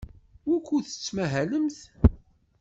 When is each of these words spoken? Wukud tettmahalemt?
Wukud 0.47 0.85
tettmahalemt? 0.87 1.77